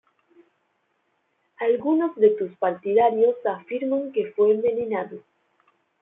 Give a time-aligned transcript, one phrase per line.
[1.59, 5.19] Algunos de sus partidarios afirman que fue envenenado.